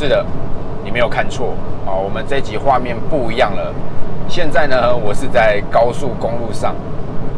[0.00, 0.24] 是的，
[0.82, 1.52] 你没有看错
[1.84, 3.70] 啊，我们这集画面不一样了。
[4.30, 6.74] 现在呢，我是在高速公路上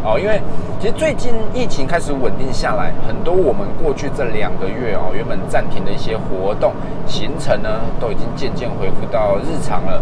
[0.05, 0.41] 哦，因为
[0.79, 6.73] 其实最近疫情开始稳定下来，很多我们过去这两个月哦，原本暂停的一些活动
[7.05, 10.01] 行程呢，都已经渐渐恢复到日常了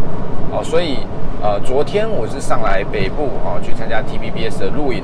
[0.53, 0.99] 哦，所以
[1.43, 5.03] 呃，昨天我是上来北部哦，去参加 TVBS 的录影。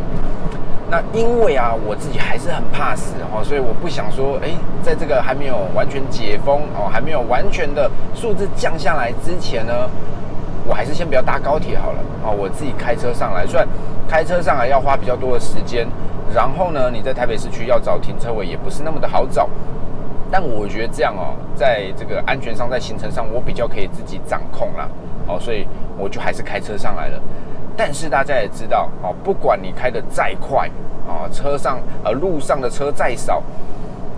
[0.88, 4.50] 那因为啊，我自己还是很怕死哦，所以我不想说，哎，
[4.82, 9.72] 在这个还没有完全解封哦，还没有完全的数字降下来之前呢，
[10.64, 13.44] 我还是先不要搭高铁好了哦，我自己开车上来。
[13.44, 13.66] 虽然
[14.08, 15.88] 开车上来要花比较多的时间，
[16.32, 19.48] 然后呢，你在台北市区要找停车位也不是那么的好找，
[20.30, 24.88] 但我觉得这样哦，在这个安全上，在行程上，我比较可以自己掌控啦，
[25.27, 25.66] 哦，所以
[25.98, 27.20] 我就还是开车上来了。
[27.76, 30.70] 但是大家也知道，哦，不管你开的再快，
[31.06, 33.42] 啊，车上呃路上的车再少，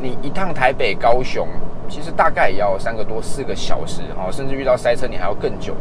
[0.01, 1.49] 你一趟台北高雄，
[1.89, 5.75] 其实大概也要三个多四个小时，哦，甚至遇到塞车你还要更久。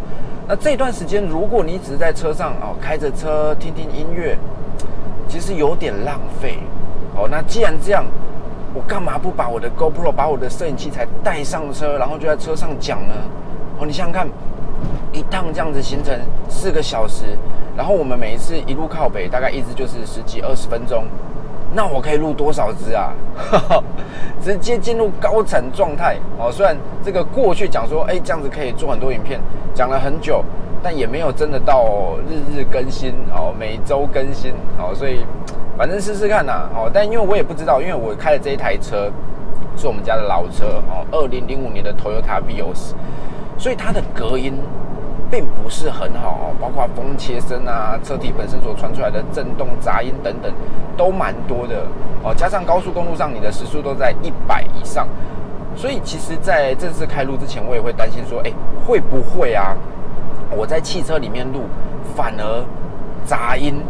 [0.48, 4.38] 那这段时间，如果你只是在车上哦开着车听听音乐，
[5.28, 6.58] 其实有点浪费。
[7.16, 8.06] 哦，那既然这样，
[8.74, 13.14] 我干嘛不把我的 GoPro 把我的摄影器材带上车，然后就在车上讲呢？
[13.80, 14.28] 哦，你想想看，
[15.18, 16.14] 一趟这样子行程
[16.48, 17.26] 四个小时。
[17.76, 21.04] 然后我们每一次一路靠北，大概一直就是十几二十分钟，
[21.76, 23.14] 那我可以录多少支啊？
[24.42, 26.52] 直接进入高产状态哦。
[26.52, 29.40] 虽然这个过去讲说，哎，这样子可以做很多影片，
[29.76, 30.44] 讲了很久，
[30.82, 34.92] 但也没有真的到日日更新哦，每周更新哦。
[34.96, 35.24] 所以
[35.78, 36.90] 反正试试看呐哦。
[36.92, 39.12] 但因为我也不知道，因为我开的这一台车
[39.78, 42.94] 是我们家的老车哦，二零零五年的 Toyota Vios，
[43.60, 44.56] 所以它的隔音。
[45.30, 50.52] 并不是很好哦，包括风切声啊，车体本身所传出来的震动、杂音等等，
[50.96, 51.86] 都蛮多的
[52.24, 52.34] 哦。
[52.36, 55.08] 加上高速公路上你的时速都在一百以上，
[55.76, 58.52] 所以其实，在正式开录之前，我也会担心说，哎，
[58.86, 59.76] 会不会啊？
[60.52, 61.64] 我在汽车里面录，
[62.16, 62.66] 反而
[63.26, 63.82] 杂音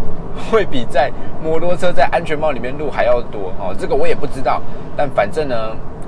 [0.50, 1.12] 会比在
[1.44, 3.76] 摩托车在安全帽里面录还要多哦。
[3.78, 4.62] 这个我也不知道，
[4.96, 5.56] 但反正呢。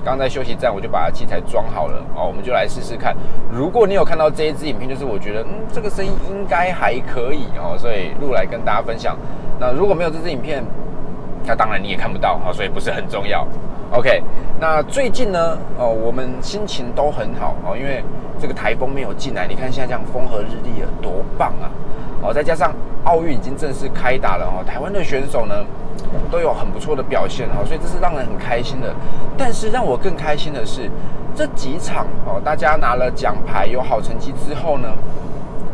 [0.03, 3.15] 刚在休息站，我就把器材装好了哦，我们就来试试看。
[3.51, 9.17] 如果你有看到这一支影片，就是我觉得嗯，这个声音应该还可以哦，所以录来跟大家分享。
[9.59, 10.63] 那如果没有这支影片，
[11.45, 13.47] 那当然你也看不到哦，所以不是很重要。
[13.91, 14.21] OK，
[14.59, 18.03] 那最近呢，哦，我们心情都很好哦，因为
[18.39, 21.71] 这个台风没有进来，你看现在这样风和日丽了，多棒啊！
[22.21, 25.55] 哦，再加上奥运已经正式开打了哦，台湾的选手呢。
[26.31, 28.95] 都有很不错的表现哈，所以这是让人很开心的。
[29.37, 30.89] 但是让我更开心的是，
[31.35, 34.87] 这几场哦，大家拿了奖牌有好成绩之后呢，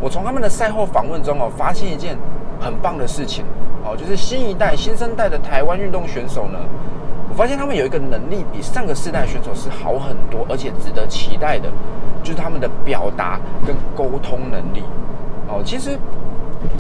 [0.02, 2.18] 我从他们的赛后访问中哦，发现一件
[2.60, 3.46] 很棒的事情
[3.86, 6.60] 哦，就是新一代、新生代的台湾运动选手呢，
[7.30, 11.70] 我发现他们有一个能力比上个世代选手是好很多，而且值得期待的，
[12.24, 14.84] 就是他们的表达跟沟通能力
[15.48, 15.98] 哦，其实。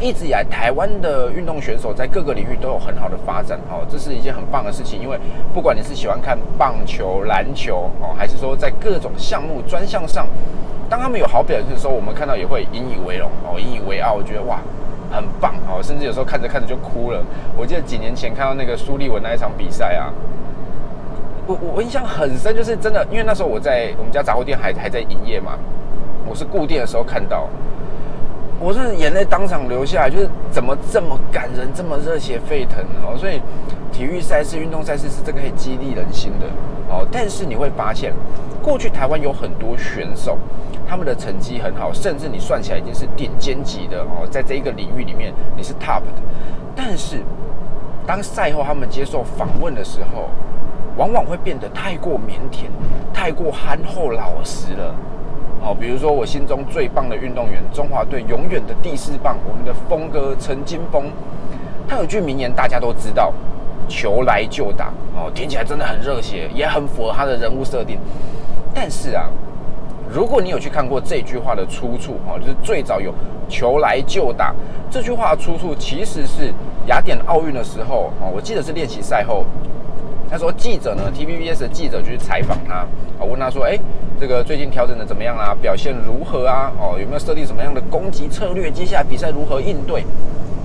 [0.02, 5.00] 一直以来，台湾的运动选手在各个领域都有很好的发展，哦，这是一件很棒的事情。
[5.00, 5.18] 因为
[5.53, 10.28] 不管你是喜欢看棒球、篮球，哦，还是说在各种项目专项上，
[10.90, 14.13] 当他们有好表现的时候，我们看到也会引以为荣，哦，引以为傲。
[14.13, 14.59] 我觉得哇，
[15.12, 17.24] 很棒，哦，甚至有时候看着看着就哭了。
[17.56, 20.12] 我记得几年前看到那个苏立文那一场比赛啊，
[21.46, 25.53] 我我印象很深，就是真的，因为那时候我在我们家杂货店还还在营业嘛，
[26.28, 27.47] 我是固定的时候看到。
[28.65, 33.15] 我是眼泪当场流下来，就是怎么这么感人，这么热血沸腾哦！
[33.15, 33.39] 所以
[33.93, 36.47] 体育赛事、运动赛事是这个可以激励人心的
[36.89, 37.05] 哦。
[37.11, 38.11] 但是你会发现，
[38.63, 40.39] 过去台湾有很多选手，
[40.89, 46.07] 他们的成绩很好，甚至你算起来已经是顶尖级的哦，在这一个领域里面你是 top 的。
[46.75, 47.17] 但是
[48.07, 50.31] 当赛后他们接受访问的时候，
[50.97, 52.65] 往往会变得太过腼腆，
[53.13, 54.95] 太过憨厚老实了。
[55.65, 61.05] 哦，比如说我心中最棒的运动员，中华队永远的第四棒，我们的峰哥陈金峰，
[61.87, 63.33] 他有句名言，大家都知道，
[63.87, 64.93] 球来就打。
[65.15, 67.97] 哦，听起来真的很热血，也很符合他的人物设定。
[68.75, 69.27] 但是啊，
[70.07, 73.11] 如果你有去看过这句话的出处，哦，就是最早有
[73.50, 74.53] 球来就打
[74.91, 76.53] 这句话的出处，其实是
[76.85, 79.44] 雅典奥运的时候，哦，我记得是练习赛后。
[80.35, 82.73] 他说：“记者呢，TVBS 的记者就去采访他，
[83.17, 83.79] 啊，问他说，哎，
[84.19, 85.55] 这个最近调整的怎么样啊？
[85.61, 86.73] 表现如何啊？
[86.77, 88.69] 哦，有没有设定什么样的攻击策略？
[88.69, 90.03] 接下来比赛如何应对？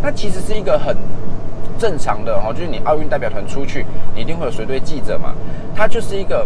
[0.02, 0.96] 那其实是一个很
[1.78, 5.34] 正常的哦，就是你奥运代表团出去，你一定会有随队记者嘛。
[5.72, 6.44] 他就是一个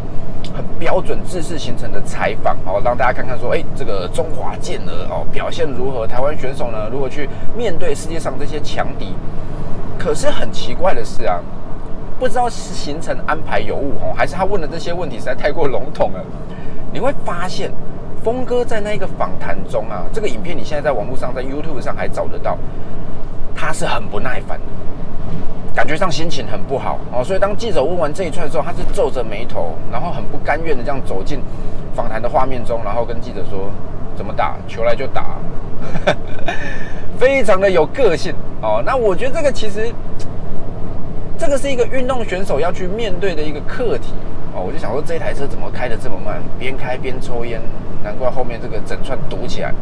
[0.55, 6.07] 很标准、制式形成的采访，哦，让大家看看说，哎，这个中华健儿哦，表现如何？
[6.07, 7.27] 台湾选手呢，如何去
[7.57, 9.15] 面对世界上这些强敌？
[9.99, 11.41] 可是很奇怪的是啊。”
[12.25, 16.25] 不知道是行程安排有误哦，还是他问的这些问题实在太过笼统了。
[16.91, 17.71] 你会发现
[18.25, 22.57] 峰哥在那一个访谈中啊，这个影片你现在在网络上，在 YouTube 上还找得到，
[23.55, 24.65] 他是很不耐烦的，
[25.77, 27.23] 感觉上心情很不好哦。
[27.23, 31.41] 所以当记者问完这一串之后，他是皱着眉头，然后很不甘愿的这样走进
[31.95, 33.69] 访谈的画面中，然后跟记者说
[34.17, 35.37] ：“怎么打球来就打。
[37.21, 39.93] ”非常的有个性哦，那我觉得这个其实，
[41.39, 44.13] 这个是一个运动选手要去面对的一个课题
[44.55, 44.63] 哦。
[44.67, 46.43] 我就想说，这台车怎么开的这么慢？
[46.59, 47.61] 边开边抽烟，
[48.03, 49.73] 难怪后面这个整串堵起来。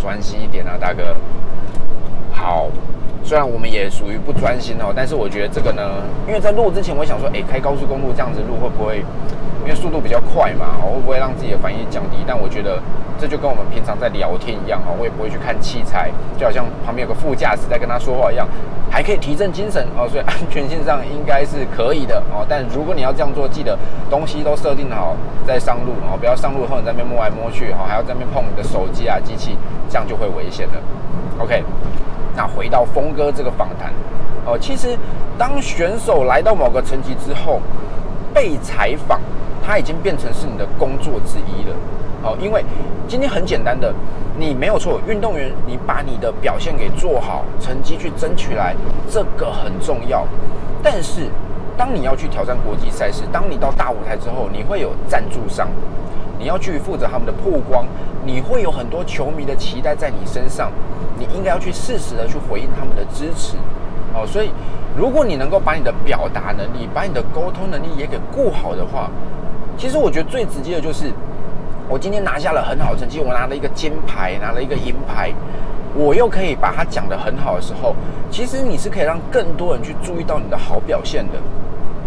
[0.00, 1.16] 专心一点啊，大哥。
[2.32, 2.68] 好，
[3.22, 9.04] 虽然我们也属于不专心哦，但是我觉得这个呢，因为在录之前，我想说，哎，开高速公路这样子录会不会？
[9.64, 12.18] 因为速度比较快嘛，会不会让自己的反应降低？
[12.26, 12.82] 但我觉得
[13.18, 18.46] 这就跟我们平常在聊天一样啊，我也不会去看器材，就好像旁边有个副驾驶在跟他说话一样，
[18.90, 20.08] 还可以提振精神哦。
[20.08, 22.44] 所以安全性上应该是可以的哦。
[22.48, 23.78] 但如果你要这样做，记得
[24.10, 25.16] 东西都设定好
[25.46, 29.56] 再上路哦，不要上路后你在那边摸来摸去哈，还要在那边碰你的手机啊机器，
[29.88, 30.74] 这样就会危险了。
[31.38, 31.62] OK，
[32.36, 33.92] 那回到峰哥这个访谈
[34.44, 34.98] 哦，其实
[35.38, 37.60] 当选手来到某个层级之后，
[38.34, 39.20] 被采访。
[39.66, 41.74] 他已经变成是你的工作之一了，
[42.24, 42.64] 好，因为
[43.06, 43.92] 今天很简单的，
[44.38, 48.74] 你没有错，运动员你把你的表现给做好，成绩去争取来，
[49.10, 50.26] 这个很重要。
[50.82, 51.28] 但是，
[51.76, 55.68] 当你要去挑战国际赛事，当你到大舞台之后，你会有赞助商，
[56.38, 57.84] 你要去负责他们的曝光，
[58.24, 60.72] 你会有很多球迷的期待在你身上，
[61.18, 63.58] 你应该要去适时的去回应他们的支持，
[64.14, 64.50] 哦，所以
[64.96, 69.10] 如果你能够把你的表达能力，把你的沟通能力也给顾好的话。
[69.76, 71.10] 其实我觉得最直接的就是，
[71.88, 75.32] 我今天拿下了很好的成绩，我拿了一个金牌，拿了一个银牌，
[75.94, 77.94] 我又可以把它讲得很好的时候，
[78.30, 81.38] 其实你是可以让更多人去注意到你的好表现的。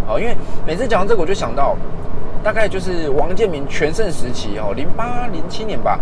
[0.07, 0.35] 好，因为
[0.65, 1.75] 每次讲到这个，我就想到，
[2.44, 6.00] 大概就是王健民全盛时期哦，零八零七年吧。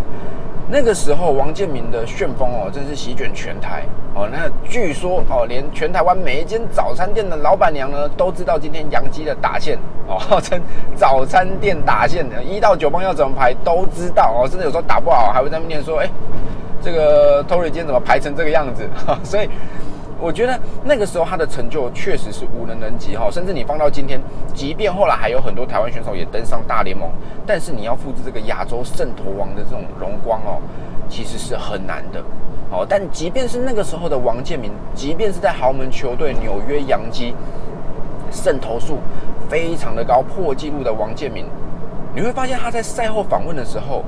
[0.67, 3.83] 那个时候，王建民的旋风哦，真是席卷全台
[4.15, 4.27] 哦。
[4.31, 9.77] 那据说哦，连全台湾每一间早餐店的老板娘呢，都知道今天杨基的打线
[10.07, 10.59] 哦， 号称
[10.95, 14.49] 早餐店打线的，一到九棒要怎么排都知道哦。
[14.49, 16.09] 甚至有时候打不好，还会在面说：“哎，
[16.81, 18.89] 这个 Tory 今天怎么排成这个样子？”
[19.23, 19.49] 所以。
[20.19, 24.19] 我觉得那个时候他的成就确实是无人能及哈，甚至你放到今天，
[24.53, 27.09] 即便后来还有很多台湾选手也登上大联盟，
[27.45, 30.61] 但是你要复制这个亚洲圣投王的这种荣光哦，
[31.09, 32.23] 其实是很难的。
[32.71, 37.35] 哦，但即便是那个时候的王建民，即便是在豪门球队纽约洋基，
[38.31, 38.97] 胜投数
[39.47, 41.45] 非常的高，破纪录的王建民，
[42.15, 44.03] 你会发现他在赛后访问的时候，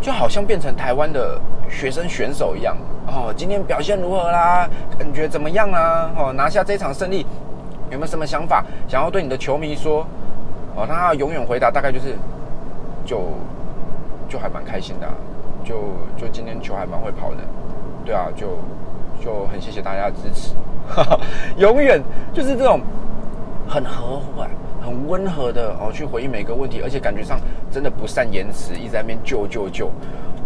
[0.00, 2.76] 就好像变成台湾的学生选手一样。
[3.06, 4.68] 哦，今天表现如何啦？
[4.98, 6.10] 感觉怎么样啊？
[6.16, 7.26] 哦，拿下这场胜利，
[7.90, 10.06] 有没有什么想法想要对你的球迷说？
[10.76, 12.14] 哦，他永远回答大概就是，
[13.04, 13.22] 就
[14.28, 15.08] 就还蛮开心的，
[15.64, 15.74] 就
[16.16, 17.38] 就今天球还蛮会跑的，
[18.04, 18.58] 对啊，就
[19.24, 20.54] 就很谢谢大家的支持，
[21.56, 22.00] 永远
[22.32, 22.80] 就是这种
[23.66, 24.48] 很和缓、
[24.80, 29.90] 很温和的哦去回应每个问题，而且感觉上真的不善言辞，一直在那边救救救。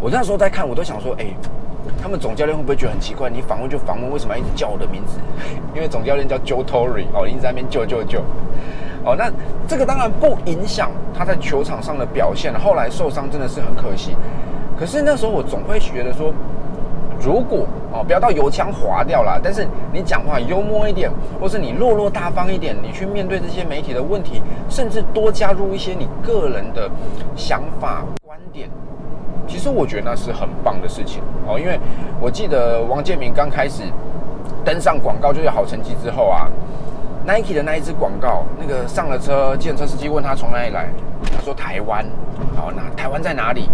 [0.00, 1.26] 我那时候在看，我都想说，哎。
[2.00, 3.28] 他们总教练会不会觉得很奇怪？
[3.28, 5.18] 你访问就访问，为什么要一直叫我的名字？
[5.74, 8.20] 因为总教练叫 Joe Torre 哦，一直在那边救救救。
[9.04, 9.28] 哦，那
[9.66, 12.54] 这个当然不影响他在球场上的表现。
[12.54, 14.16] 后来受伤真的是很可惜。
[14.78, 16.32] 可是那时候我总会觉得说，
[17.24, 21.10] 如果哦不要到油腔滑掉啦，但是你讲话幽默一点，
[21.40, 26.90] 或是你落落大方一点，你去面对这些媒体的问题，甚至多加入一些你个人的
[27.36, 28.68] 想法观点。
[29.46, 31.78] 其实我觉得那是很棒的事情哦，因为
[32.20, 33.82] 我记得王建民刚开始
[34.64, 36.48] 登上广告就有好成绩之后啊
[37.26, 40.88] ，Nike 的那一支广告，那个上了车，计程车司机问他从哪里来，
[41.36, 42.04] 他说台湾，
[42.56, 43.68] 好，那台湾在哪里？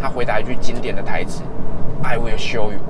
[0.00, 1.42] 他回答一句经典的台词
[2.02, 2.80] ，I will show you。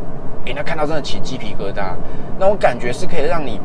[0.47, 1.95] 哎，那看到真的起鸡皮疙瘩，
[2.39, 3.61] 那种感觉是可以让你。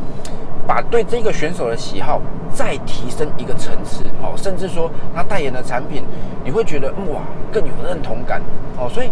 [0.68, 2.20] 把对这个选手的喜好
[2.54, 6.04] 再提升一个层次，哦，甚至说他代言的产品，
[6.44, 7.22] 你会觉得哇
[7.54, 8.42] 更有认同感，
[8.78, 9.10] 哦，所以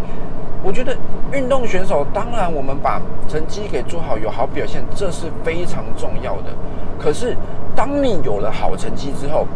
[0.61, 0.93] 我觉得
[1.31, 6.51] 运动选手当然我们把成绩给做好，有好表现，这是非常重要的。
[6.99, 7.37] 可是
[7.73, 9.47] 当你有了好成绩之后，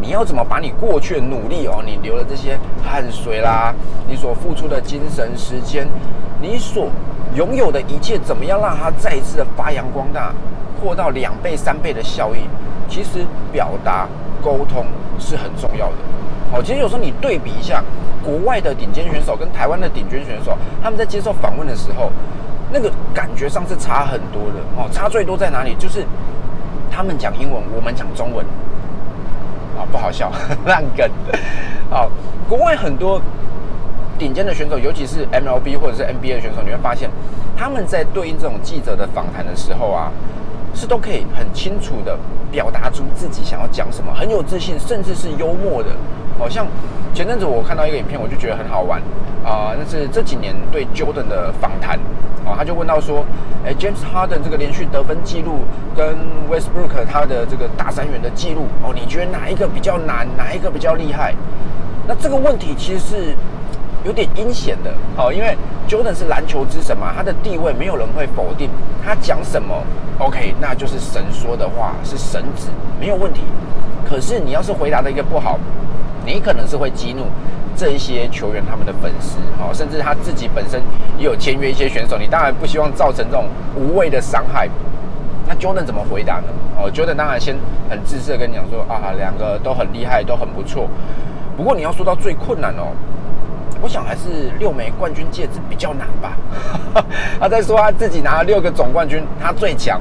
[0.00, 3.74] 你要怎么把你过去的努力哦，你流的这些汗水啦，
[4.08, 5.86] 你所付出的精神时间，
[6.40, 6.88] 你所
[7.34, 10.32] 拥有的一切，怎么样让它再一次的发扬光大？
[10.80, 12.38] 扩到两倍、三倍的效益，
[12.88, 14.08] 其实表达
[14.42, 14.86] 沟通
[15.18, 15.94] 是很重要的。
[16.52, 17.84] 哦，其实有时候你对比一下
[18.24, 22.10] 国外的顶尖选手跟台湾的顶尖选手，他们在接受访问的时候，
[22.72, 24.60] 那个感觉上是差很多的。
[24.74, 25.74] 哦，差最多在哪里？
[25.78, 26.02] 就是
[26.90, 28.44] 他们讲英文，我们讲中文。
[29.80, 30.30] 啊，不好笑，
[30.66, 31.08] 烂梗。
[31.88, 32.10] 好，
[32.48, 33.20] 国外很多
[34.18, 37.08] 顶尖的选手，尤其是 MLB 或者是 NBA 选手，你会发现
[37.56, 40.12] 他们在对应这种记者的访谈的时候啊，
[40.74, 42.18] 是都可以很清楚的
[42.50, 45.90] 表达出自己想要讲什么，很有自信，甚至是幽默的。
[46.38, 46.66] 好像
[47.12, 49.00] 前阵子我看到一个影片，我就觉得很好玩
[49.44, 51.98] 啊，那是这几年对 Jordan 的访谈
[52.46, 53.26] 啊，他就问到说，
[53.62, 55.60] 哎，James Harden 这个连续得分记录
[55.94, 56.16] 跟
[56.50, 61.34] Westbrook 他的这个大三元的记录哦，你觉得哪一个比较难，哪一个比较厉害？
[62.08, 63.36] 那这个问题其实是
[64.04, 65.56] 有点阴险的哦，因为
[65.88, 68.70] Jordan 是篮球之神嘛，他的地位没有人会否定，
[69.04, 69.74] 他讲什么
[70.18, 73.42] OK，那就是神说的话，是神旨，没有问题。
[74.08, 75.58] 可是你要是回答的一个不好。
[76.22, 77.24] 你可能是会激怒
[77.74, 80.78] 这一些球员他们的粉丝，哦，甚至他自己本身
[81.16, 84.68] 也有签约一些选手，你当然不希望造成这种无谓的伤害。
[85.48, 86.48] 那 Jordan 怎么回答呢？
[86.76, 87.56] 哦，Jordan 当然先
[87.88, 90.86] 很自私的跟你讲说啊，两个都很厉害，都很不错。
[91.56, 92.92] 不过你要说到最困难哦，
[93.80, 96.36] 我想还是六枚冠军戒指比较难吧。
[97.40, 100.00] 他在说他自己拿了六个总冠军，他最强。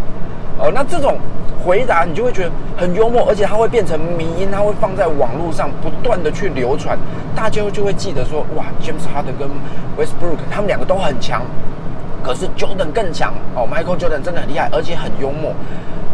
[0.58, 1.18] 哦，那这种。
[1.62, 6.98] 回答你就会觉得很幽默，而且他会变成迷因，他会放在网络上不断的去流传，
[7.36, 9.46] 大家就会记得说，哇，James Harden 跟
[9.98, 11.42] Westbrook 他们两个都很强，
[12.30, 15.52] 可是 Jordan 更强哦，Michael Jordan 真的很厉害，而且很幽默，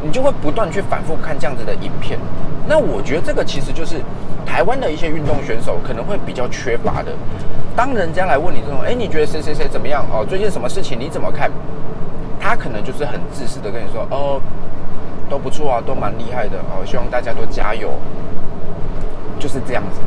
[0.01, 2.17] 你就会不断去反复看这样子的影片。
[2.65, 3.97] 那我觉得这个其实就是
[4.45, 7.11] 台湾的一些运动选手可能会比较缺乏的。
[7.75, 10.25] 当人家来问你这种，哎，你觉得谁谁谁怎么样哦？
[10.25, 11.51] 最近什么事情你怎么看？
[12.39, 14.41] 他可能就是很自私的跟你说，哦。
[15.27, 17.89] 都不错啊，都蛮厉害的哦，希望大家都加油，
[19.39, 19.99] 就是这样子。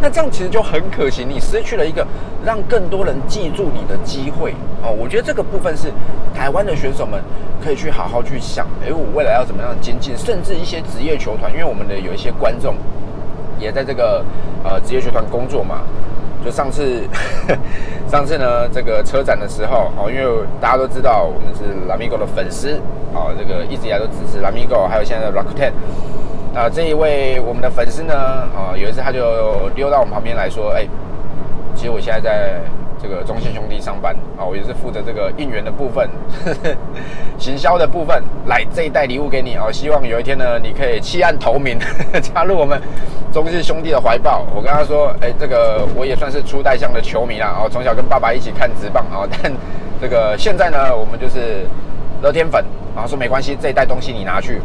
[0.00, 2.06] 那这样其实就很可惜，你失去了一个
[2.44, 4.90] 让更多人记住你的机会哦。
[4.90, 5.90] 我觉得这个部分是
[6.34, 7.20] 台湾的选手们
[7.64, 12.76] 可以去好好去想，哎，我未来要怎么样精进，甚至一些职业球团，因为我们的有一些观众
[13.58, 14.24] 也在这个
[14.62, 15.80] 呃职业球团工作嘛。
[16.44, 17.02] 就上次，
[18.08, 20.24] 上次呢，这个车展的时候，哦，因为
[20.60, 22.78] 大家都知道我们是 Lamigo 的粉丝，
[23.12, 25.72] 哦，这个一直以来都支持 Lamigo，还有现在的 Rock Ten。
[26.56, 30.86] 那这一位我们的粉丝呢，啊，有一次他就溜到我们旁边来说，哎，
[31.74, 32.60] 其实我现在在。
[32.98, 36.08] 这个中信兄弟上班啊，我也是负责这个应援的部分，
[37.38, 38.20] 行销的部分。
[38.46, 41.78] 来这一袋礼物给你啊，希望有一天呢，你可以弃暗投明，
[42.22, 42.80] 加入我们
[43.34, 44.46] 中信兄弟的怀抱。
[44.54, 49.52] 我跟他说，哎，这个我也算是初代向的球迷啦，哦，从小跟爸爸一起看直棒啊， 但
[50.00, 51.66] 这个现在呢，我们就是
[52.22, 52.64] 乐天粉
[52.96, 53.06] 啊。
[53.06, 54.62] 说没关系，这一袋东西你拿去，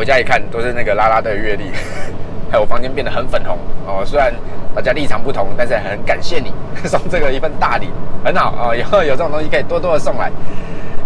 [0.00, 1.64] 回家一看都是那个拉拉的阅历。
[2.50, 4.32] 还有房间变得很粉红哦，虽然
[4.74, 6.50] 大家立场不同，但是很感谢你
[6.88, 7.90] 送这个一份大礼，
[8.24, 10.32] 很好啊， 以后有这种东西可以多多的送来。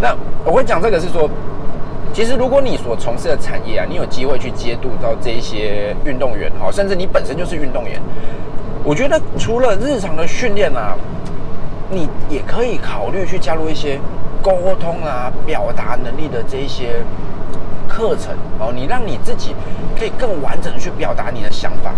[0.00, 1.28] 那我会讲这个是说，
[2.14, 8.00] 其实如果你所从事的产业啊，你有机会去接触到这一些运动员哦，甚至你本身就是运动员，
[8.84, 10.96] 我觉得除了日常的训练啊，
[11.90, 13.98] 你也可以考虑去加入一些
[14.40, 17.02] 沟通啊、表达能力的这一些。
[17.94, 19.54] 课程哦，你让你自己
[19.96, 21.92] 可以更完整的去表达你的想法。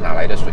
[0.00, 0.52] 哪来的水？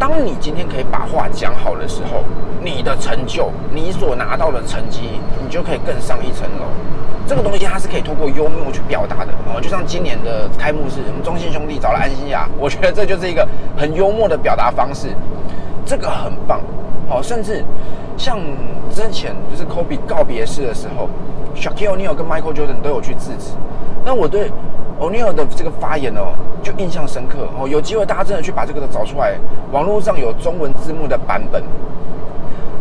[0.00, 2.24] 当你今天可以把话讲好的时候，
[2.60, 6.66] 你的成就，你所拿到的成绩，你就可以更上一层楼。
[7.24, 9.60] 这个东西它是可以通过幽默去表达的哦。
[9.60, 15.14] 就像今年的开幕式，我们中信兄弟找了安心雅，我觉得这就是一个很幽默的表达方式，
[15.86, 16.60] 这个很棒。
[17.08, 17.64] 好，甚至
[18.16, 18.40] 像
[18.92, 21.08] 之前就是 Kobe 告别式的时候。
[21.54, 23.52] Shaquille O'Neal 跟 Michael Jordan 都有去制止，
[24.04, 24.50] 那我对
[25.00, 27.68] O'Neal 的这个发言哦，就印象深刻哦。
[27.68, 29.34] 有机会大家真的去把这个找出来，
[29.72, 31.62] 网络上有中文字幕的版本。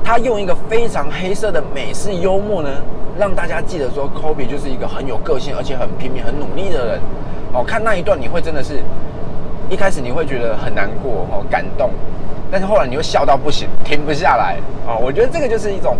[0.04, 2.70] 他用一个非常黑色的美式幽默呢，
[3.20, 7.00] 让大家记得说 Kobe 就是一个很有个性，而且很拼命、很努力的人。
[7.54, 8.82] 哦，看那一段你会真的是，
[9.70, 11.92] 一开始你会觉得很难过哦，感动，
[12.50, 14.58] 但是后来你又笑到不行，停不下来
[14.88, 14.98] 哦。
[15.02, 15.98] 我觉得这个就是一种。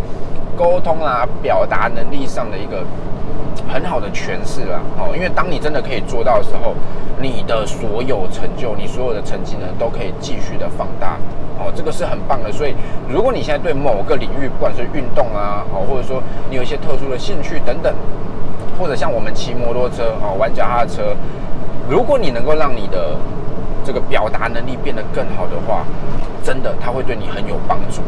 [0.60, 2.84] 沟通啊，表达能力上的一个
[3.72, 4.82] 很好的诠释啦。
[4.98, 6.76] 哦，因为当你真的可以做到的时候，
[7.22, 11.16] 你的所有成就，你所有的成绩呢，都可以继续的放大，
[11.58, 12.52] 哦，这个是很棒的。
[12.52, 12.76] 所以，
[13.08, 17.96] 如果你现在对某个领域，不管是运动啊，哦，或者说你有一些特殊的兴趣等等，
[18.78, 21.16] 或者像我们骑摩托车哦，玩脚踏车，
[21.90, 23.16] 如果你能够让你的
[23.84, 25.86] 这个表达能力变得更好的话，
[26.44, 28.02] 真的，它会对你很有帮助。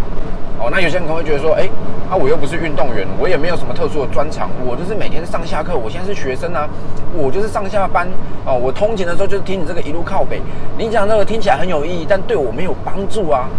[0.60, 1.68] 哦，那有些人可能会觉得说，哎，
[2.08, 6.70] 啊，我又不是运动员，我也没有什么特殊的专长，我就是每天上下课，我现在是学生啊，
[7.18, 8.08] 我就是上下班，
[8.46, 10.40] 哦，我通勤的时候就是听你这个一路靠北，
[10.78, 13.50] 你讲这个听起来很有意义，但对我没有帮助啊。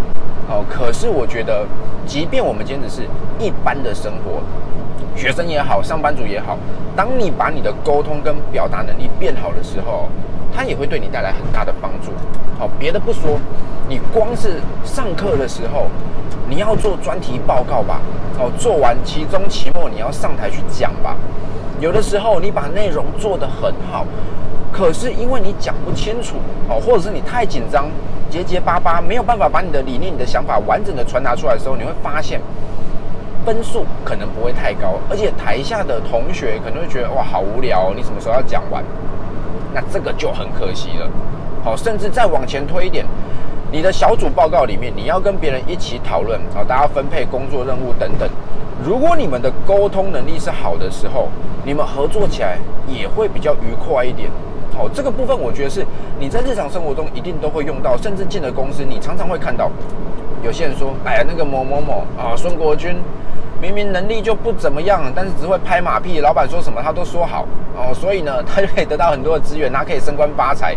[0.48, 1.66] 哦，可是我觉得，
[2.06, 3.02] 即便我们今天只是
[3.40, 4.38] 一般的生活，
[5.16, 6.56] 学生也好，上班族也好，
[6.94, 10.08] 当你把你的沟通跟表达能力变好的时候，
[10.54, 12.12] 它也会对你带来很大的帮助。
[12.58, 13.38] 好，别的不说，
[13.88, 15.86] 你光是上课的时候，
[16.48, 18.00] 你要做专题报告吧？
[18.38, 21.16] 哦，做完期中、期末你要上台去讲吧。
[21.80, 24.06] 有的时候你把内容做得很好，
[24.72, 26.36] 可是因为你讲不清楚
[26.68, 27.86] 哦，或者是你太紧张、
[28.30, 32.40] 结结巴巴，没有办法把你的理念、你的想法完整的传达出来的时候，你会发现
[33.44, 38.82] 分数可能不会太高，而且台下的同学可能会觉得哇，好无聊，你什么时候要讲完？
[39.72, 41.08] 那这个就很可惜了。
[41.64, 43.06] 好，甚至再往前推一点，
[43.70, 48.28] 你的小组报告里面，你要跟别人一起讨论啊，大家分配工作任务等等。
[48.84, 51.28] 如果你们的沟通能力是好的时候，
[51.64, 54.28] 你们合作起来也会比较愉快一点。
[54.76, 55.86] 好，这个部分我觉得是
[56.18, 59.70] 你在日常生活中一定都会用到，甚至进了公司，你常常会看到
[60.42, 62.96] 有些人说：“哎呀，那个某某某啊，孙国军。”
[63.62, 70.76] 明明能力就不怎么样，但是只会拍马屁，老板说什么他都说好哦，所以呢，他就可以得到很多的资源，他可以升官发财。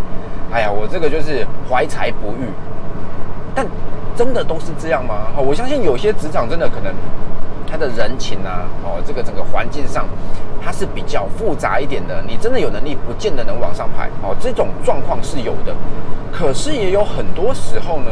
[0.52, 2.46] 哎呀，我这个就是怀才不遇。
[3.56, 3.66] 但
[4.16, 5.32] 真的都是这样吗？
[5.36, 6.94] 我相信有些职场真的可能
[7.68, 10.06] 他的人情啊，哦，这个整个环境上，
[10.64, 12.22] 它是比较复杂一点的。
[12.28, 14.36] 你真的有能力，不见得能往上排哦。
[14.40, 15.74] 这种状况是有的，
[16.32, 18.12] 可是也有很多时候呢，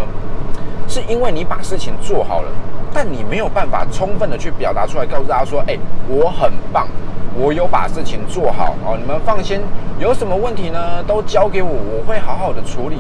[0.88, 2.50] 是因为你把事情做好了。
[2.94, 6.88] 但你没有办法充分的去表达出来，告诉大家说：“哎，我很棒，
[7.36, 9.60] 我有把事情做好哦，你们放心，
[10.00, 12.98] 有什么问题呢，都交给我，我会好好的处理。”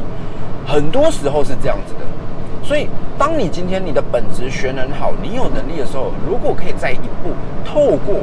[0.65, 7.31] 很多时候是这样子的，所以当你今天你的本职学能好，你有能力的时候，如果可以再一步
[7.65, 8.21] 透过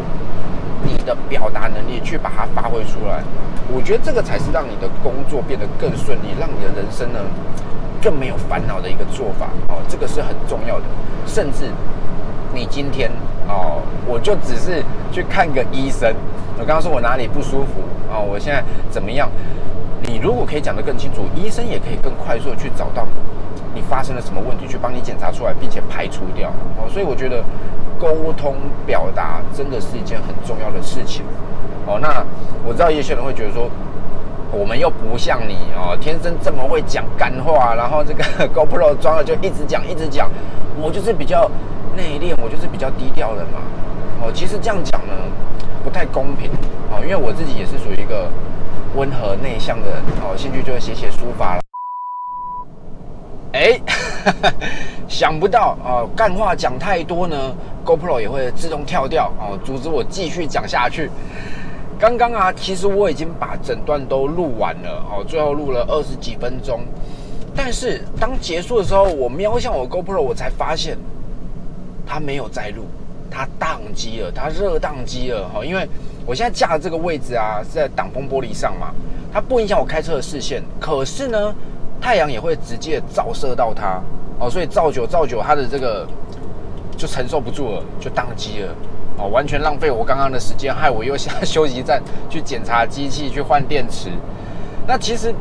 [0.83, 3.23] 你的表达能力去把它发挥出来，
[3.69, 7.21] 我觉得这个才是让你的工作变得更顺利，让你的人生呢。
[8.03, 10.85] 更没有烦恼的一个做法哦，这个是很重要的。
[11.27, 11.65] 甚至
[12.55, 13.11] 你今天
[13.49, 16.15] 哦，我就只是去看个医生，
[16.59, 19.29] 我刚刚说我哪里不舒服啊，我现在怎么样？
[20.03, 23.07] 你如果可以讲得更清楚，医生也可以更快速的去找到
[23.75, 26.89] 你发生了什么问题，去帮你检查出来，并且排除掉哦。
[26.89, 27.45] 所以我觉得
[27.99, 31.23] 沟通表达真的是一件很重要的事情
[31.87, 31.99] 哦。
[32.01, 32.25] 那
[32.65, 33.71] 我知道有些人会觉得说。
[34.53, 40.31] 我们又不像你哦，天生这么会讲干话，然后这个 GoPro 装了就一直讲一直讲。
[40.81, 41.51] 我就是比较
[41.97, 43.61] 内敛，我就是比较低调的嘛。
[44.23, 45.13] 哦，其实这样讲呢
[45.85, 46.51] 不太公平
[46.91, 48.29] 哦，因为我自己也是属于一个
[48.97, 51.63] 温和内向的人哦，兴趣就是写写书法了。
[53.53, 53.81] 哎，
[55.09, 57.37] 想不到哦，干话讲太多呢
[57.85, 61.11] ，GoPro 也会自动跳掉哦，阻止我继续讲下去。
[62.01, 66.81] 刚刚啊，其实我已经把整段都录完了哦，最后录了二十几分钟。
[67.55, 70.97] 但是当结束的时候，我瞄向我 GoPro，我才发现
[72.07, 72.87] 它没有在录，
[73.31, 75.63] 它宕机了，它热宕机了哈。
[75.63, 75.87] 因为
[76.25, 78.95] 我现在架的这个位置啊，是在挡风玻璃上嘛，
[79.31, 80.63] 它不影响我开车的视线。
[80.81, 81.55] 可是呢，
[82.01, 84.01] 太阳也会直接照射到它
[84.39, 86.09] 哦，所以照久照久，它的这个
[86.97, 88.75] 就承受不住了，就宕机了。
[89.21, 94.09] 哦，完全浪费我刚刚的时间，害我又下 休息站去检查机器，去换电池。
[94.87, 95.35] 那其实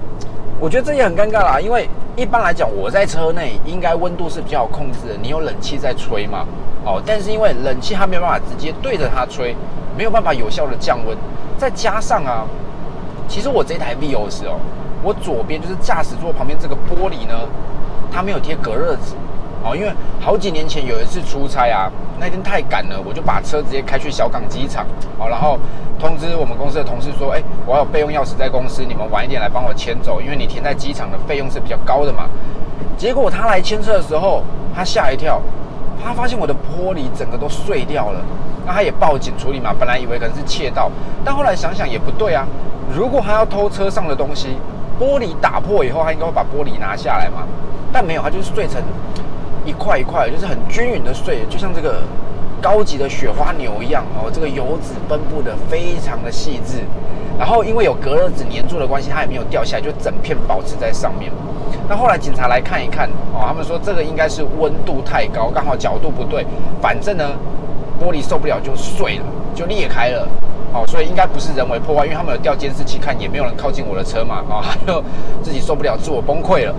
[0.59, 1.87] 我觉得这也很尴尬啦，因为
[2.17, 6.45] 一般来讲，我在车内应该温度是比较好控制的，你有冷气在吹嘛。
[6.85, 9.55] 哦，但是因为冷气它没有办法直接对着它吹，
[9.97, 11.17] 没有办法有效的降温。
[11.57, 12.45] 再加上啊，
[13.27, 14.59] 其实我这台 Vios 哦，
[15.03, 17.35] 我左边就是驾驶座旁边这个玻璃呢，
[18.11, 19.15] 它没有贴隔热纸。
[19.63, 19.91] 哦，因为
[20.21, 24.85] 好几年前有一次出差啊，那天太赶了，我就把车直接开去小港机场，
[25.17, 25.57] 哦，然后
[25.99, 32.25] 通知我们公司的同事说，哎，我有备用钥匙在公司，你们晚一点来帮我牵走，因为你停在机场的费用是比较高的嘛。
[32.97, 34.43] 结果他来牵车的时候，
[34.73, 35.41] 他吓一跳，
[36.01, 38.21] 他发现我的玻璃整个都碎掉了，
[38.65, 40.89] 那他也报警处理嘛，本来以为可能是窃盗，
[41.25, 42.45] 但后来想想也不对啊，
[42.95, 44.57] 如果他要偷车上的东西，
[44.97, 47.43] 玻璃打破以后，他应该会把玻璃拿下来嘛，
[47.91, 48.81] 但没有，他就是碎成。
[49.69, 52.01] 一块一块，就是很均匀的碎，就像这个
[52.59, 54.29] 高级的雪花牛一样哦。
[54.33, 56.79] 这个油脂分布的非常的细致，
[57.37, 61.31] 然后因为有隔热纸粘住的关系，它也没有掉下来，就整片保持在上面。
[61.87, 66.43] 那后来警察来看一看哦，他们说这个应该是温度太高，刚好角度不对，
[66.81, 67.23] 反正呢
[68.01, 70.27] 玻璃受不了就碎了，就裂开了
[70.73, 75.03] 哦，所以应该不是人为破坏，因为他们有调监视器看，也没有人靠近我的车嘛，哦， 他就
[75.41, 76.73] 自己受不了，自我崩溃了。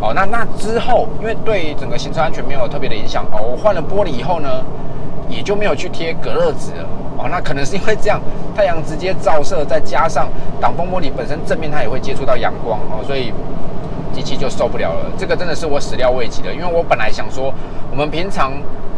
[0.00, 4.64] 哦，那那之后，因为对整个行车安全没有特别的影响哦，我换了玻璃以后呢，
[5.28, 6.88] 也就没有去贴隔热纸了。
[7.18, 8.18] 哦，那可能是因为这样，
[8.56, 13.32] 太阳直接照射，再加上挡风玻璃本身正面它也会接触到阳光哦，所以
[14.12, 15.12] 机器就受不了了。
[15.18, 17.52] 这个真的是我始料未及的，因为我本来想说，
[17.90, 18.52] 我们平常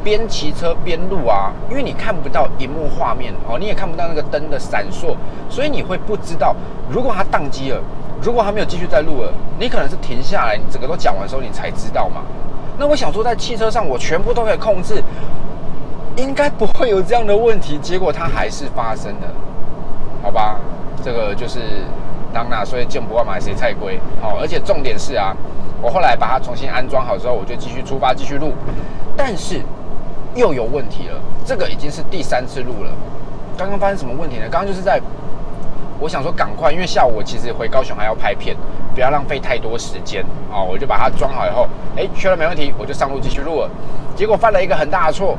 [0.04, 5.16] 边骑车边录啊，因为你看不到荧幕画面哦，你也看不到那个灯的闪烁，
[5.48, 6.54] 所以你会不知道，
[6.90, 7.80] 如果它宕机了。
[8.24, 12.22] 如果他没有继续再录了，你可能是停下来，你整个都讲完之后你才知道嘛。
[12.78, 15.02] 那我想说，在汽车上我全部都可以控制，
[16.14, 17.76] 应该不会有这样的问题。
[17.78, 19.26] 结果它还是发生了，
[20.22, 20.56] 好吧？
[21.02, 21.58] 这个就是
[22.32, 23.98] 当那所以见不惯买谁菜龟。
[24.20, 25.34] 好，而且重点是啊，
[25.80, 28.52] 我后来把它重新安装好之后，我就继续出发继续录，
[29.16, 29.60] 但是
[30.34, 31.20] 又有问题了。
[31.44, 32.90] 这个已经是第三次录了。
[33.56, 34.42] 刚刚发生什么问题呢？
[34.50, 35.00] 刚刚就是在。
[36.00, 38.56] 我想说赶快，因为下午我其实回高雄还要拍片，
[38.92, 40.20] 不要浪费太多时间
[40.52, 40.58] 啊！
[40.60, 43.70] 我就把它装好以后，哎，确认没问题，我就上路继续录了。
[44.16, 45.38] 结果犯了一个很大的错，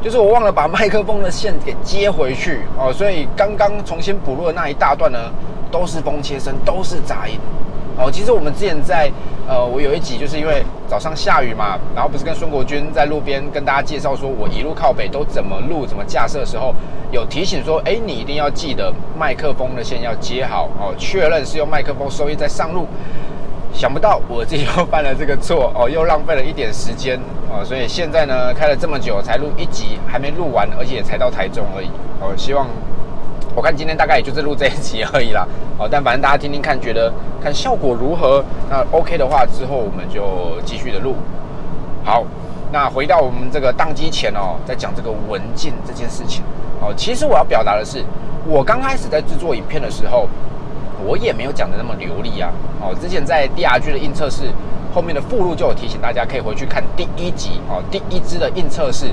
[0.00, 5.18] 就是我忘了把麦克风的线给接回去哦，所以刚刚重新补录的那一大段呢，
[5.70, 7.38] 都是风切声，都是杂音。
[7.98, 9.10] 哦，其实我们之前在
[9.48, 16.72] 呃，我有一集就是因为早上下雨嘛，然后不是跟孙国军在路边跟大家介绍说我一路靠北都怎么录、怎么架设的时候，
[17.10, 22.86] 有提醒说，哎，你一定要记得麦克风的线要接好哦，确认是用麦克风收音再上路。
[23.74, 27.18] 想不到我自己 又犯了这个错哦，又浪费了一点时间
[27.50, 31.88] 哦，所以现在呢开了这么久才录一集，还没录完，而且才到台中而已
[32.20, 32.66] 哦，希望。
[33.54, 35.44] 我看今天大概也就是录这一集而已啦，
[35.78, 38.44] 哦，但反正大家听听看，觉得看效果如何？
[38.70, 41.16] 那 OK 的话，之后我们就继续的录。
[42.04, 42.24] 好，
[42.70, 46.44] 那回到我们这个宕机前哦，在讲这个文件这件事情。
[46.80, 48.04] 哦，其实我要表达的是，
[48.46, 50.28] 我刚开始在制作影片的时候，
[51.04, 52.52] 我也没有讲的那么流利啊。
[52.80, 54.44] 哦，之前在 DRG 的印测试
[54.94, 59.06] 后面的附录就有提醒大家，可以回去看第一集哦，第一支的印测试，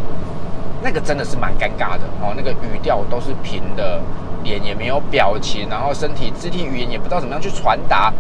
[0.84, 4.00] 那个真的是蛮尴尬的哦，那个语调都是平的。
[4.46, 8.14] 脸也没有表情，然后身体肢体语言也不知道怎么样去传达。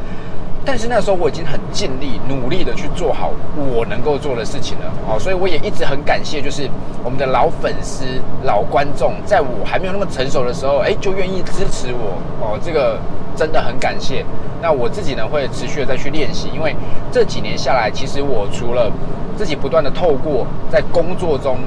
[0.67, 6.67] 但是那时候我已经很尽力、努力的去做好我能够做的事情了哦，所以我也一直很感谢，就是
[7.03, 8.03] 我们的老粉丝、
[8.43, 12.97] 老观众，在我还没有那么成熟的时候，哎，就愿意支持我哦，这个
[13.35, 14.25] 真的很感谢。
[14.59, 16.75] 那我自己呢，会持续的再去练习，因为
[17.11, 18.91] 这几年下来，其实我除了
[19.37, 21.59] 自己不断的透过在工作中。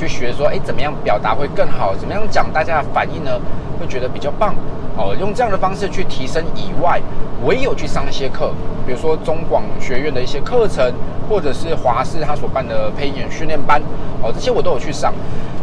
[0.00, 1.94] 去学说，哎，怎么样表达会更好？
[1.94, 3.38] 怎么样讲，大家的反应呢
[3.78, 4.54] 会觉得比较棒？
[4.96, 6.98] 哦，用这样的方式去提升以外，
[7.44, 8.50] 我也有去上一些课，
[8.86, 10.90] 比如说中广学院的一些课程，
[11.28, 13.78] 或者是华视他所办的配音员训练班，
[14.22, 15.12] 哦，这些我都有去上。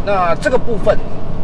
[0.05, 0.95] 那这个部分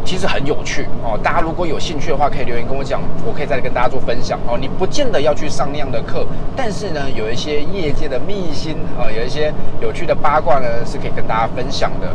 [0.05, 4.55] 其实很有趣哦，大家如果有兴趣的话，可以留言跟我讲，我可以再跟大家做分享哦。
[4.55, 6.25] 你不见得要去上那样的课，
[6.55, 9.51] 但是呢，有一些业界的秘辛啊，有一些
[9.81, 12.07] 有趣的八卦呢，是可以跟大家分享的。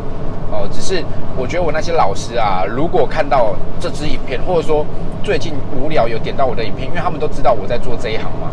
[0.59, 1.05] 哦，只是
[1.37, 4.85] 我觉得我那些老师啊，如果看到这支影片，或者说
[5.23, 8.51] 最近无聊有点到我的影片，因为他们都知道我在做这一行嘛，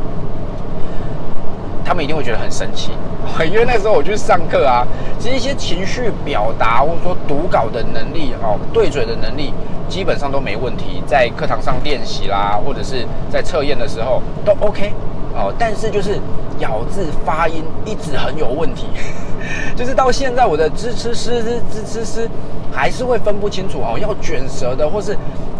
[1.84, 2.92] 他们一定会觉得很生气。
[3.52, 4.86] 因为那时候我去上课啊，
[5.18, 9.52] 其实一些情绪表达或者说读稿的能力哦，对嘴的能力
[9.90, 14.94] 基本上都没问题，在课堂上练习啦，或者是在测验的时候都 OK
[15.36, 16.20] 哦，但是就是
[16.60, 18.88] 咬字发音一直很有问题。
[19.76, 22.30] 就是到现在，我的支吃诗支支吃诗
[22.72, 24.00] 还是会分不清楚哦。
[24.00, 25.16] 要卷舌的，或是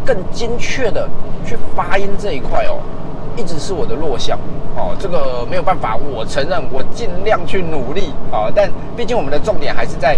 [0.06, 1.08] 更精确的
[1.46, 2.80] 去发音这一块哦，
[3.36, 4.40] 一直是我的弱项
[4.76, 4.96] 哦。
[4.98, 8.50] 这个没有办法，我承认，我尽量去努力啊。
[8.56, 10.18] 但毕竟我们的重点还是在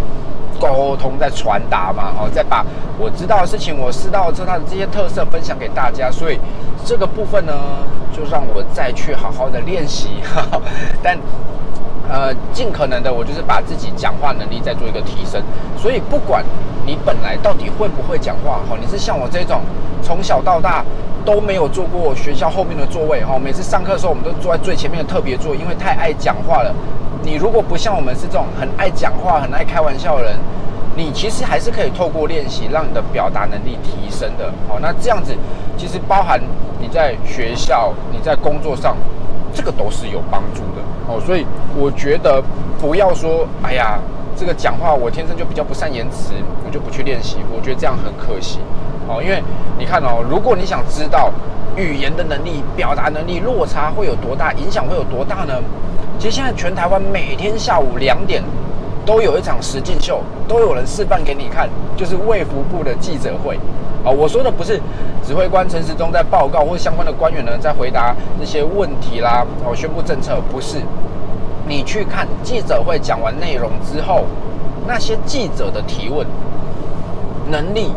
[0.59, 2.65] 沟通，在传达嘛哦，在把
[2.97, 6.11] 我知道的事情，我知道这它的这些特色分享给大家。
[6.11, 6.39] 所以
[6.85, 7.53] 这个部分呢，
[8.11, 10.09] 就让我再去好好的练习。
[11.03, 11.17] 但。
[12.09, 15.43] 呃，尽可能的，我就是把自己讲话能力再做一个提升。
[15.77, 16.41] 所以，不管
[16.85, 19.59] 你本来到底会不会讲话，哈，你是像我这种
[20.01, 20.85] 从小到大
[21.25, 26.73] 都没有坐过学校后面的座位，哈，每次上课的时候我们都坐在最前面的特别座，因为太爱讲话了。
[27.27, 30.37] 你如果不像我们是这种很爱讲话、很爱开玩笑的人，
[30.95, 34.45] 你其实还是可以透过练习，让你的表达能力提升的。
[34.69, 35.35] 哦，那这样子
[35.77, 36.41] 其实包含
[36.79, 38.95] 你在学校、你在工作上。
[39.53, 41.43] 这个都是有帮助的哦，所以
[41.75, 42.39] 我觉得
[42.79, 43.97] 不要说，哎呀，
[44.35, 48.59] 这个讲话我天生就比较不善言辞，我就不去练习，我觉得这样很可惜
[49.07, 49.19] 哦。
[49.23, 49.41] 因为
[49.79, 51.31] 你看哦，如果你想知道
[51.75, 55.55] 语言的能力、表达能力落差会有多大，影响会有多大呢？
[56.19, 58.43] 其实现在全台湾每天下午两点
[59.05, 63.55] 都有一场实境秀，都有人示范给你看，就是卫福部的记者会。
[64.03, 64.81] 啊，我说的不是
[65.25, 70.77] 指挥官陈时中在报告，或相关的官员呢在回答那些问题啦，哦，宣布政策，不是。
[71.67, 74.23] 你去看记者会讲完内容之后，
[74.87, 76.25] 那些记者的提问
[77.51, 77.91] 能力、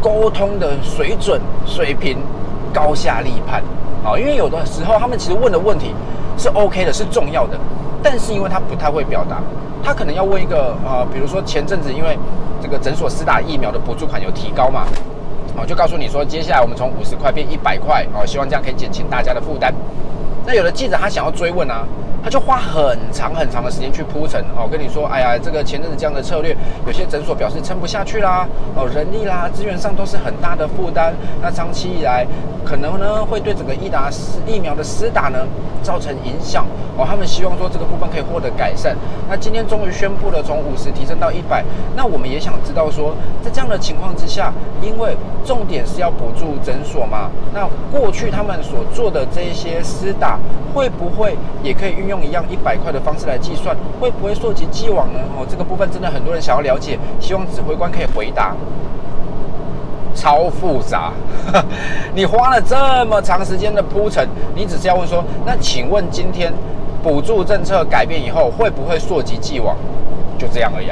[0.00, 2.18] 沟通的水准水平
[2.72, 3.62] 高下立判。
[4.04, 5.94] 啊，因为有的时候他们其实问的问题
[6.36, 7.58] 是 OK 的，是重要的，
[8.02, 9.40] 但是因为他不太会表达，
[9.82, 12.18] 他可能要问一个呃，比如说前阵子因为
[12.60, 14.86] 这个诊所施打疫苗的补助款有提高嘛。
[15.58, 19.72] 哦，就告诉你说，接下来我们从五十块变一百块，哦，希望这样可以减轻大家的负担。
[20.44, 21.82] 那有的记者他想要追问啊，
[22.26, 31.14] 他就花很长很长的时间去铺陈哦，跟你说，哎呀，这个前阵子这样的策略，有些诊所表示撑不下去啦，哦，人力啦、资源上都是很大的负担。
[31.40, 32.26] 那长期以来，
[32.64, 34.10] 可能呢会对整个伊达
[34.44, 35.46] 疫苗的施打呢
[35.84, 36.66] 造成影响
[36.98, 37.06] 哦。
[37.08, 38.96] 他们希望说这个部分可以获得改善。
[39.28, 50.40] 那今天终于宣布了从五十提升到一百，那我们也想知道说，在这样的情况之下，因为重点是要补助诊所嘛，那过去他们所做的这些施打。
[50.74, 53.76] 会不会也可以运用一样一百块的方式来计算？
[54.00, 55.20] 会不会溯及既往呢？
[55.36, 58.54] 哦，这个部分真的很多人想要了解，希望指挥官可以回答。
[60.14, 61.12] 超复杂，
[62.14, 66.52] 你花了这么长时间的铺陈，你只是要问说，那请问今天
[67.02, 69.76] 补助政策改变以后，会不会溯及既往？
[70.38, 70.88] 就这样而已。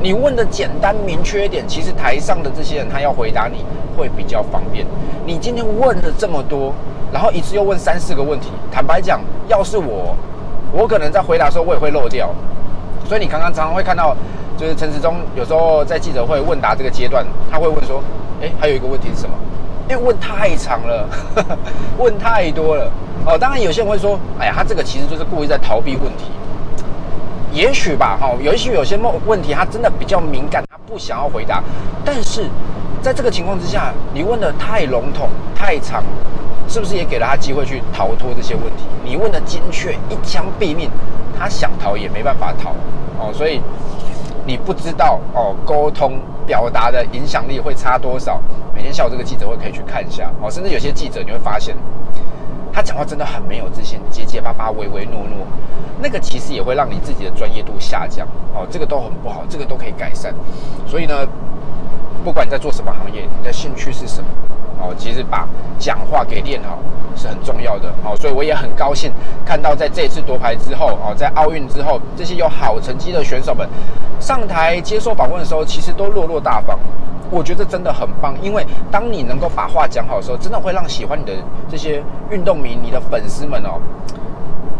[0.00, 3.64] 你问的简单明确一点，其实台上的这些人他要回答你
[3.96, 4.86] 会比较方便。
[5.26, 6.72] 你今天问了这么多。
[7.10, 10.14] 然后一次又问三四个问题，坦白讲，要是我，
[10.72, 12.30] 我可能在回答的时候我也会漏掉。
[13.08, 14.14] 所以你刚刚常常会看到，
[14.56, 18.02] 就是陈时中有时候在记者会问答这个阶段，他会问说
[18.42, 19.34] ：“哎，还有一个问题是什么？”
[19.88, 21.08] 因为问太长了，
[21.96, 22.90] 问太多了。
[23.24, 26.24] 哦，当然有些人会说：“哎呀，他这个其实就是故意在逃避问题。”
[27.50, 31.62] 也许吧，哈，也许有些问问题他真的比较敏感，他不想要回答。
[32.04, 32.44] 但是
[33.02, 36.02] 在这个情况之下，你问的太笼统、太长。
[36.70, 38.84] 是不是也给了他机会去逃脱这些问题？
[39.02, 40.90] 你问的精确，一枪毙命，
[41.34, 42.74] 他想逃也没办法逃
[43.18, 43.32] 哦。
[43.32, 43.62] 所以
[44.44, 48.38] 你不知道哦，沟通表达的影响力会差多少？
[48.74, 50.50] 每天下午这个记者会可以去看一下哦。
[50.50, 51.74] 甚至有些记者你会发现，
[52.70, 55.46] 他讲话真的很没有自信，结结巴巴、唯唯诺诺，
[56.02, 58.66] 那个其实也会让你自己的专业度下降哦。
[58.70, 60.34] 这个都很不好，这个都可以改善。
[60.86, 61.26] 所以呢，
[62.28, 64.28] 不管在做什么行业，你的兴趣是什么？
[64.78, 66.78] 哦，其实把讲话给练好
[67.16, 67.88] 是很重要的。
[68.04, 69.10] 哦，所以我也很高兴
[69.46, 73.66] 看到在这次夺牌之后，哦，在奥运之后，这些有好成绩的选手们
[74.20, 76.78] 上台接受访问的时候，其实都落落大方。
[77.30, 81.32] 我觉得真的很棒，因为当你能够把话讲好的时候，真的会让喜欢你的
[81.66, 83.80] 这些运动迷、你的粉丝们哦。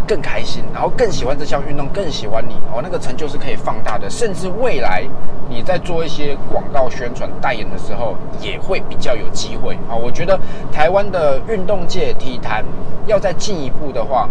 [0.08, 5.04] 更开心，然后更喜欢这项运动，更喜欢你哦，那个成就是可以放大的，甚至未来
[5.50, 9.94] 你在做一些广告宣传代言的时候，也会比较有机会啊。
[9.94, 10.40] 我觉得
[10.72, 12.64] 台湾的运动界体坛
[13.06, 14.26] 要再进一步的话，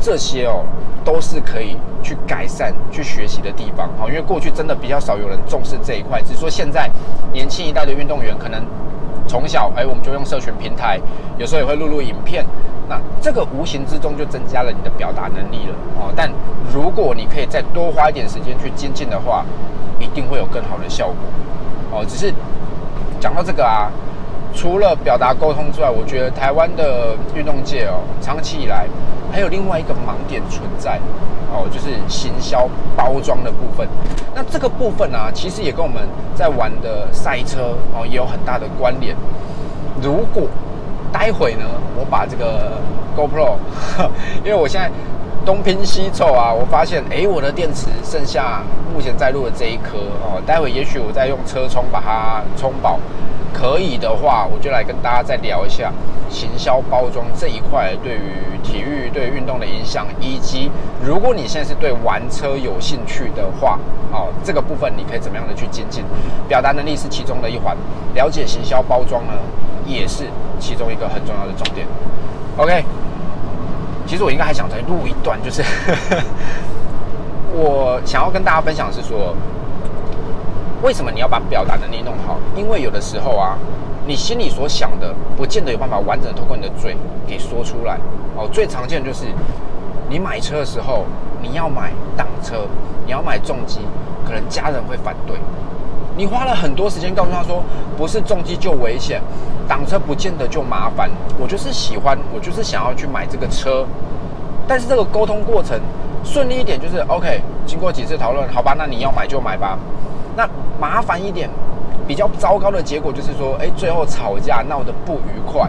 [0.00, 0.64] 这些哦
[1.04, 4.06] 都是可以去改善、去学习的地方啊。
[4.06, 6.88] 因为过去真的比较少有人重视这一块，只是说现在
[7.32, 8.64] 年轻一代的运动员可能。
[9.30, 10.98] 从小，哎，我们就用社群平台，
[11.38, 12.44] 有时候也会录录影片，
[12.88, 16.12] 那这个无形之中就增加了你的表达能力了哦。
[16.16, 16.28] 但
[16.74, 19.44] 如果你可以再多花一点时间去精进的话，
[20.00, 21.14] 一定会有更好的效果
[21.92, 22.04] 哦。
[22.08, 22.34] 只是
[23.20, 23.88] 讲到这个啊。
[24.54, 28.86] 除了表达沟通之外，我觉得台湾的运动界哦，长期以来
[29.32, 30.98] 还有另外一个盲点存在
[31.52, 33.86] 哦，就是行销包装的部分。
[34.34, 36.02] 那这个部分呢，其实也跟我们
[36.34, 39.16] 在玩的赛车哦也有很大的关联。
[40.02, 40.42] 如果
[41.12, 41.64] 待会呢，
[41.98, 42.72] 我把这个
[43.16, 43.54] GoPro，
[44.44, 44.90] 因为我现在
[45.44, 52.98] 东拼西凑啊，我发现哎，我的电池剩下目前在录的这一颗哦，待会也许我再用车充把它充饱。
[53.52, 55.92] 可以的话，我就来跟大家再聊一下
[56.28, 60.70] 行销包装这一块对于体育、对运动的影响，以及
[61.04, 63.78] 如果你现在是对玩车有兴趣的话，
[64.12, 66.04] 哦，这个部分你可以怎么样的去精进？
[66.48, 67.76] 表达能力是其中的一环，
[68.14, 69.32] 了解行销包装呢，
[69.84, 70.24] 也是
[70.58, 71.86] 其中一个很重要的重点。
[72.56, 72.84] OK，
[74.06, 75.62] 其实我应该还想再录一段，就是
[77.52, 79.34] 我想要跟大家分享的是说。
[80.82, 82.38] 为什么你要把表达能力弄好？
[82.56, 83.58] 因为有的时候啊，
[84.06, 87.98] 你心里所想的，不见得有办法完整的通过你的嘴给说出来。
[88.34, 89.26] 哦，最常见的就是，
[90.08, 91.04] 你买车的时候，
[91.42, 92.66] 你要买挡车，
[93.04, 93.80] 你要买重机，
[94.26, 95.36] 可能家人会反对。
[96.16, 97.62] 你花了很多时间告诉他说，
[97.96, 99.20] 不是重机就危险，
[99.68, 101.10] 挡车不见得就麻烦。
[101.38, 103.86] 我就是喜欢，我就是想要去买这个车。
[104.66, 105.78] 但是这个沟通过程
[106.24, 107.42] 顺利一点，就是 OK。
[107.66, 109.78] 经过几次讨论，好吧，那你要买就买吧。
[110.40, 110.48] 那
[110.80, 111.50] 麻烦一点，
[112.08, 115.68] 比较糟糕的结果就是说，哎，最后吵架闹得不愉快，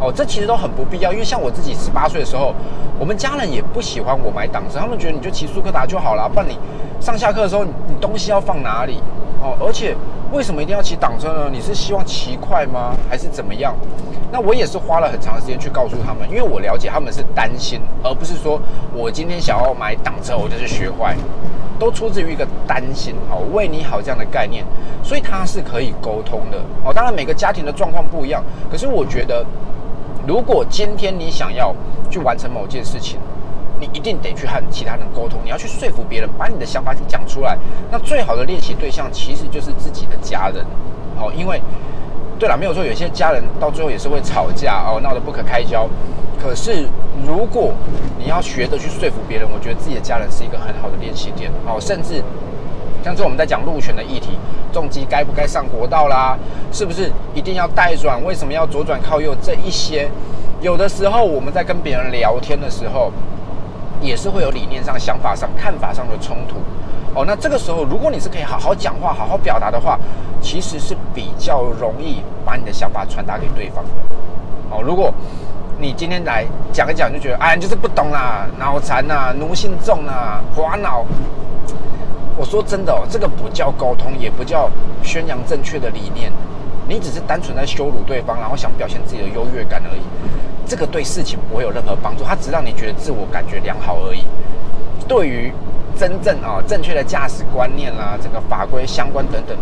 [0.00, 1.12] 哦，这其实都很不必要。
[1.12, 2.54] 因为像我自己十八岁的时候，
[2.98, 6.58] 我们家人也不喜欢我买挡车，他们觉得你就骑苏克达就好了，不然你
[6.98, 9.02] 上下课的时候你东西要放哪里？
[9.42, 9.94] 哦，而且
[10.32, 11.50] 为什么一定要骑挡车呢？
[11.52, 12.96] 你是希望骑快吗？
[13.10, 13.76] 还是怎么样？
[14.32, 18.58] 那我也是花了很长时间去告诉他们，因为我了解他们是担心，而不是说
[18.94, 21.14] 我今天想要买挡车，我就去学坏。
[21.78, 24.64] 都出自于一个担心哦，为你好这样的概念，
[25.02, 26.92] 所以它是可以沟通的哦。
[26.92, 29.44] 当然每个家庭的状况不一样，可是我觉得
[30.26, 31.74] 如果今天你想要
[32.10, 33.18] 去完成某件事情，
[33.78, 37.58] 你一定得去和其他人沟通，你要去说服别人，把你的想法讲出来。
[37.90, 40.64] 那最好的练习对象其实就是自己的家人，
[41.18, 41.60] 哦，因为
[42.38, 45.88] 对了，没有说有些家人到最后也是会吵架哦，闹得不可开交。
[46.40, 46.86] 可是
[47.26, 47.72] 如果
[48.18, 52.22] 你要学着去说服别人，我觉得自己的家人是一个很好的练习点，哦，甚至
[53.02, 54.38] 像是我们在讲路权的议题，
[54.72, 56.36] 重机该不该上国道啦，
[56.72, 58.22] 是不是一定要带转？
[58.24, 59.34] 为什么要左转靠右？
[59.42, 60.08] 这一些，
[60.60, 63.12] 有的时候我们在跟别人聊天的时候。
[64.02, 66.56] 也是会有理念上、想法上、看法上的冲突，
[67.16, 69.98] 哦，那这个时候，如果你是可以好好讲话、好好表达的话，
[70.42, 73.90] 其实是比较容易把你的想法传达给对方的。
[74.70, 75.10] 哦，如果
[75.78, 81.06] 你今天来讲一讲，就觉得哎，你就是不懂啦，脑残呐，奴性重啊，滑脑。
[82.36, 84.68] 我说真的哦，这个不叫沟通，也不叫
[85.02, 86.30] 宣扬正确的理念，
[86.86, 90.02] 你只是单纯在羞辱对方，然后想表现自己的优越感而已。
[90.66, 94.22] 这个对事情不会有任何帮助，它只让你觉得自我感觉良好而已。
[95.08, 95.50] 对于
[95.98, 99.56] 真正啊正确的驾驶观念啦，整个法规相关等等，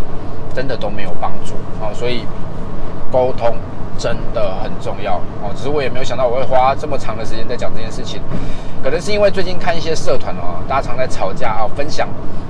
[0.54, 1.92] 真的都没有帮助啊。
[1.94, 2.26] 所以
[3.10, 3.56] 沟通
[3.96, 5.52] 真的很重要哦。
[5.54, 8.20] 只是我也没有想到我会花这么长的时间在讲这件事情，
[8.82, 12.08] 可能是因为最近看一些社团哦，大家常在吵架啊，分享，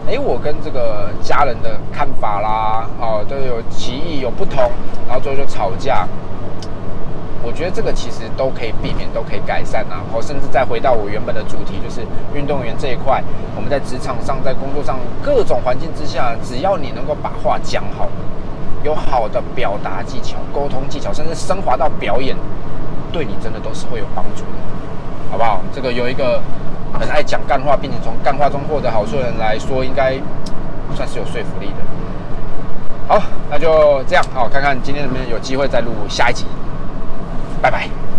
[0.09, 4.71] 哎，我跟这个家人的看法啦，哦，都有歧义有不同，
[5.07, 6.09] 然后最后就吵架。
[7.45, 10.01] 我觉得这个其实都可以避免，都可以改善啊。
[10.03, 12.01] 然后甚至再回到我原本的主题，就是
[12.35, 13.23] 运动员这一块，
[13.55, 18.09] 我们在职场上、在工作上各种环境之下，只要你能够把话讲好，
[18.83, 22.35] 有好的表达技巧、沟通技巧，甚至升华到表演，
[23.13, 24.59] 对你真的都是会有帮助的，
[25.31, 25.61] 好不好？
[25.75, 26.41] 这个有一个
[26.99, 30.19] 很爱讲干话，并且从干话中获得好处的人来说，应该
[30.95, 31.85] 算是有说服力的。
[33.07, 36.47] 好，那就这样，好，看看今天能不能有机会再录下一集。
[37.63, 38.14] 拜拜。